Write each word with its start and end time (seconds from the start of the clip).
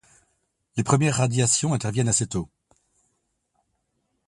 Les 0.77 0.83
premières 0.83 1.17
radiations 1.17 1.75
interviennent 1.75 2.07
assez 2.09 2.25
tôt. 2.25 2.49